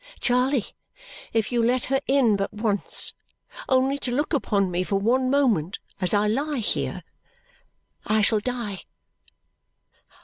[0.19, 0.65] Charley,
[1.31, 3.13] if you let her in but once,
[3.69, 7.03] only to look upon me for one moment as I lie here,
[8.07, 8.81] I shall die."